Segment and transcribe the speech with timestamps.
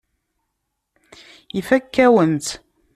[1.59, 2.51] Ifakk-awen-tt.